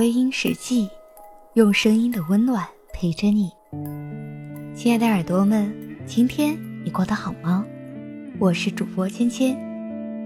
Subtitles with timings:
[0.00, 0.88] 微音时记，
[1.52, 3.50] 用声音的温暖陪着你。
[4.74, 5.70] 亲爱的耳朵们，
[6.06, 7.66] 今天你过得好吗？
[8.38, 9.54] 我是主播芊芊。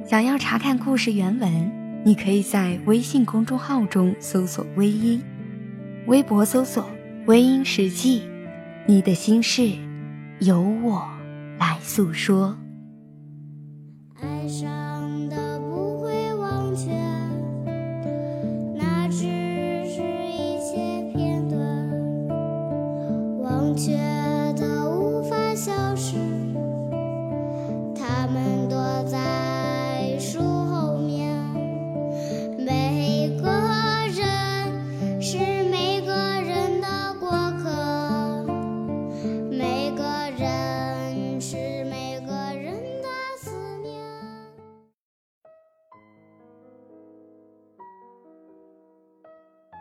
[0.08, 5.20] 想要查看故事原文，你可以在微信公众号中搜索“微音”，
[6.06, 6.88] 微博搜索
[7.26, 8.22] “微音时记”。
[8.86, 9.72] 你的心事，
[10.38, 11.04] 由我
[11.58, 12.56] 来诉说。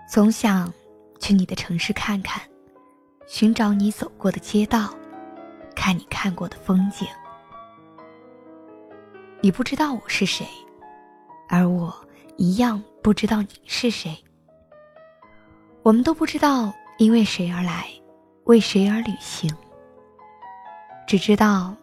[0.07, 0.71] 总想
[1.19, 2.41] 去你的城市看看，
[3.25, 4.93] 寻找你走过的街道，
[5.75, 7.07] 看你看过的风景。
[9.41, 10.45] 你不知道我是谁，
[11.49, 11.93] 而我
[12.37, 14.15] 一样不知道你是谁。
[15.81, 17.87] 我们都不知道因为谁而来，
[18.43, 19.53] 为谁而旅行。
[21.07, 21.75] 只知道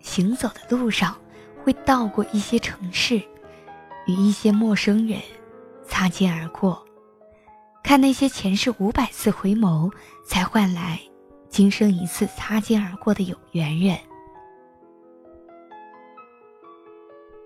[0.00, 1.16] 行走的路上
[1.64, 3.16] 会到过一些城市，
[4.06, 5.18] 与一些陌生人
[5.86, 6.84] 擦肩而过。
[7.82, 9.90] 看那些前世五百次回眸
[10.26, 11.00] 才换来
[11.48, 13.98] 今生一次擦肩而过的有缘人。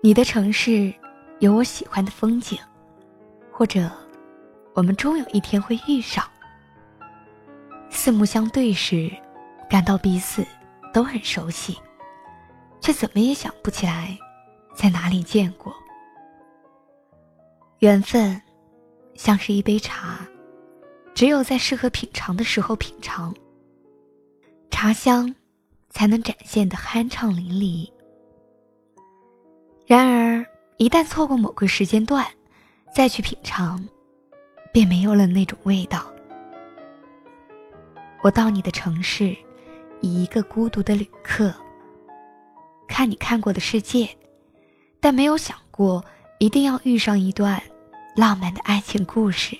[0.01, 0.93] 你的城市
[1.39, 2.59] 有我喜欢的风景，
[3.49, 3.89] 或者
[4.73, 6.25] 我们终有一天会遇上。
[7.89, 9.09] 四目相对时，
[9.69, 10.45] 感到彼此
[10.91, 11.77] 都很熟悉，
[12.81, 14.17] 却怎么也想不起来
[14.75, 15.73] 在哪里见过。
[17.79, 18.41] 缘分
[19.15, 20.19] 像是一杯茶。
[21.13, 23.33] 只有在适合品尝的时候品尝，
[24.71, 25.33] 茶香
[25.89, 27.87] 才能展现的酣畅淋漓。
[29.85, 30.43] 然而，
[30.77, 32.25] 一旦错过某个时间段，
[32.95, 33.87] 再去品尝，
[34.71, 36.11] 便没有了那种味道。
[38.23, 39.35] 我到你的城市，
[40.01, 41.53] 以一个孤独的旅客，
[42.87, 44.09] 看你看过的世界，
[44.99, 46.03] 但没有想过
[46.39, 47.61] 一定要遇上一段
[48.15, 49.57] 浪漫的爱情故事。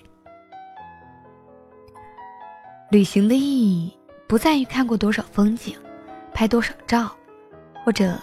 [2.91, 3.91] 旅行的意义
[4.27, 5.75] 不在于看过多少风景，
[6.33, 7.11] 拍多少照，
[7.83, 8.19] 或者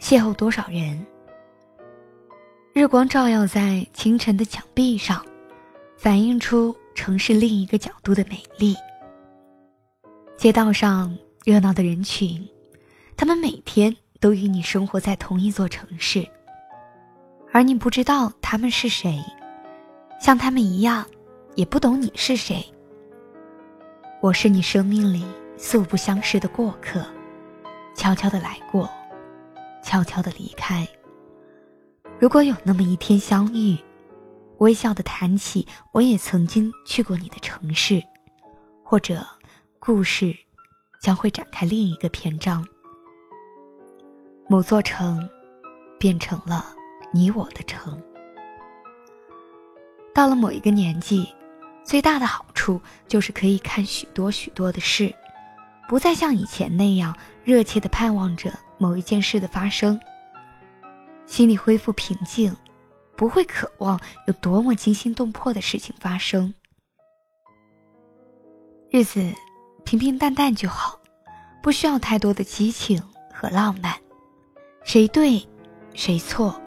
[0.00, 1.06] 邂逅多少人。
[2.72, 5.24] 日光照耀在清晨的墙壁上，
[5.96, 8.74] 反映出城市另一个角度的美丽。
[10.36, 12.44] 街道上热闹的人群，
[13.16, 16.26] 他们每天都与你生活在同一座城市，
[17.52, 19.22] 而你不知道他们是谁，
[20.20, 21.04] 像他们一样，
[21.54, 22.62] 也不懂你是谁。
[24.20, 25.24] 我是你生命里
[25.56, 27.02] 素不相识的过客，
[27.96, 28.88] 悄悄的来过，
[29.82, 30.86] 悄悄的离开。
[32.18, 33.78] 如果有那么一天相遇，
[34.58, 38.02] 微笑的谈起我也曾经去过你的城市，
[38.84, 39.26] 或者
[39.78, 40.36] 故事
[41.00, 42.62] 将会展开另一个篇章。
[44.50, 45.26] 某座城
[45.98, 46.66] 变成了
[47.10, 47.98] 你我的城。
[50.20, 51.26] 到了某一个年纪。
[51.82, 55.14] 最大的好处就是可以看许多许多的事，
[55.88, 59.98] 不再像以前那样热切的盼望着某一件事的发生。
[61.24, 62.54] 心里恢复平静，
[63.16, 66.52] 不会渴望有多么惊心动魄的事情发生。
[68.90, 69.32] 日子
[69.86, 71.00] 平平淡淡就好，
[71.62, 73.96] 不需要太多的激情和浪漫。
[74.84, 75.48] 谁对，
[75.94, 76.60] 谁错，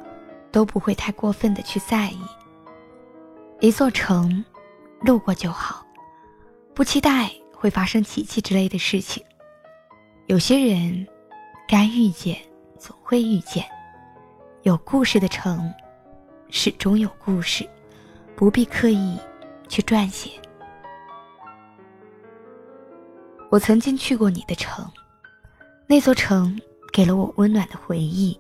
[0.52, 2.20] 都不会太过分的去在意。
[3.64, 4.44] 一座城。
[5.00, 5.86] 路过就好，
[6.74, 9.24] 不期待会发生奇迹之类的事情。
[10.28, 11.08] 有些人，
[11.66, 12.38] 该遇见
[12.78, 13.66] 总会遇见。
[14.64, 15.74] 有故事的城，
[16.50, 17.66] 始终有故事，
[18.36, 19.18] 不必刻意
[19.70, 20.32] 去撰写。
[23.50, 24.86] 我曾经去过你的城，
[25.88, 26.60] 那座城
[26.92, 28.38] 给了我温暖的回忆。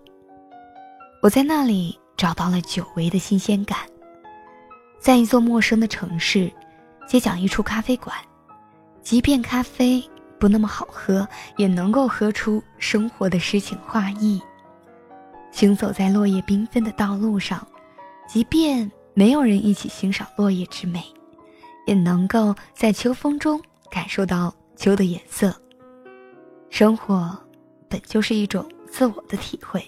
[1.21, 3.79] 我在那里找到了久违的新鲜感。
[5.03, 6.49] 在一座陌生的城市，
[7.05, 8.15] 街角一处咖啡馆，
[9.01, 10.01] 即便咖啡
[10.39, 11.27] 不那么好喝，
[11.57, 14.41] 也能够喝出生活的诗情画意。
[15.51, 17.67] 行走在落叶缤纷的道路上，
[18.29, 21.03] 即便没有人一起欣赏落叶之美，
[21.85, 23.61] 也能够在秋风中
[23.91, 25.53] 感受到秋的颜色。
[26.69, 27.37] 生活
[27.89, 29.83] 本就是一种自我的体会，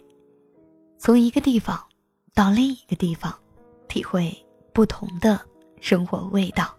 [0.97, 1.81] 从一个地方
[2.33, 3.33] 到另一个地方，
[3.88, 4.44] 体会。
[4.75, 5.39] 不同的
[5.80, 6.75] 生活味道。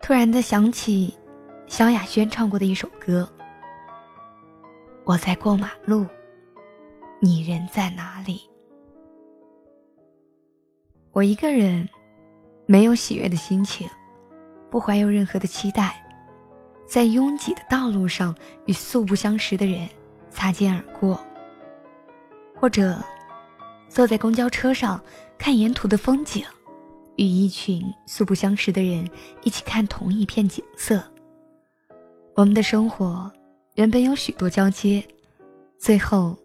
[0.00, 1.14] 突然的想起
[1.66, 3.28] 萧亚轩唱过的一首歌
[5.04, 6.06] ：“我在过马路，
[7.20, 8.40] 你人在哪里？”
[11.12, 11.86] 我一个人，
[12.64, 13.86] 没有喜悦的心情，
[14.70, 16.02] 不怀有任何的期待，
[16.86, 18.34] 在拥挤的道路上
[18.64, 19.86] 与素不相识的人
[20.30, 21.20] 擦肩而过，
[22.54, 22.98] 或者
[23.88, 25.00] 坐在公交车上
[25.36, 26.44] 看沿途的风景，
[27.16, 29.08] 与一群素不相识的人
[29.42, 31.02] 一起看同一片景色。
[32.34, 33.30] 我们的生活
[33.74, 35.02] 原本有许多交接，
[35.78, 36.36] 最后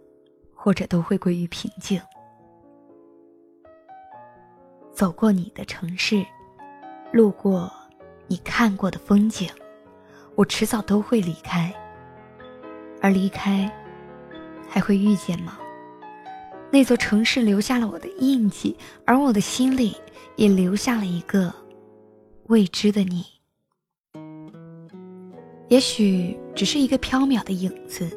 [0.55, 2.01] 或者都会归于平静。
[4.91, 6.25] 走过你的城市，
[7.11, 7.71] 路过
[8.27, 9.49] 你看过的风景，
[10.35, 11.73] 我迟早都会离开。
[13.01, 13.69] 而离开，
[14.69, 15.57] 还会遇见吗？
[16.73, 18.75] 那座城市留下了我的印记，
[19.05, 19.95] 而我的心里
[20.35, 21.53] 也留下了一个
[22.47, 23.23] 未知的你。
[25.69, 28.09] 也许只是一个飘渺的影子，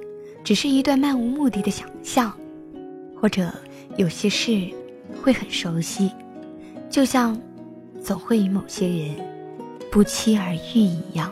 [0.43, 2.35] 只是一段漫无目的的想象，
[3.21, 3.53] 或者
[3.99, 4.59] 有些事
[5.23, 6.11] 会很熟悉。
[6.89, 7.39] 就像，
[8.03, 9.15] 总会与某些人
[9.93, 11.31] 不期而遇一样。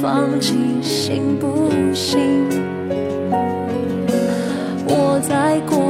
[0.00, 2.20] 放弃，行不行？
[4.86, 5.87] 我在过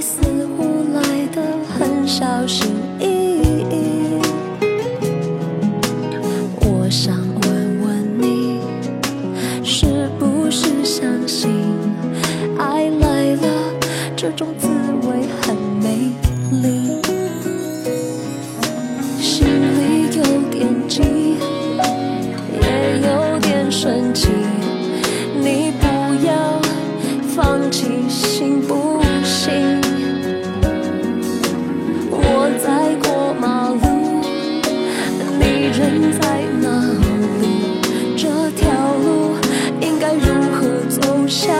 [0.00, 0.22] 似
[0.56, 0.64] 乎
[0.94, 4.18] 来得很小心翼翼。
[6.60, 8.60] 我想问问你，
[9.62, 11.50] 是不是相信
[12.58, 13.74] 爱来了
[14.16, 14.79] 这种滋味？
[41.30, 41.59] 下